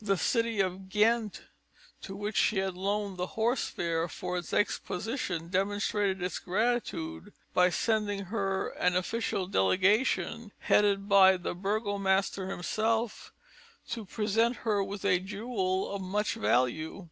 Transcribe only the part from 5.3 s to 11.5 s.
demonstrated its gratitude by sending her an official delegation headed by